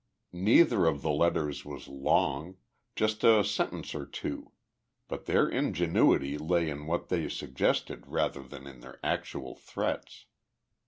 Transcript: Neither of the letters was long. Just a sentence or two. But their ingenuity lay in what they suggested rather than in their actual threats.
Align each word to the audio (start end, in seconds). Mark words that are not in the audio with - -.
Neither 0.33 0.87
of 0.87 1.03
the 1.03 1.11
letters 1.11 1.63
was 1.63 1.87
long. 1.87 2.57
Just 2.95 3.23
a 3.23 3.43
sentence 3.43 3.93
or 3.93 4.07
two. 4.07 4.51
But 5.07 5.25
their 5.25 5.47
ingenuity 5.47 6.39
lay 6.39 6.71
in 6.71 6.87
what 6.87 7.09
they 7.09 7.29
suggested 7.29 8.07
rather 8.07 8.41
than 8.41 8.65
in 8.65 8.79
their 8.79 8.99
actual 9.03 9.53
threats. 9.53 10.25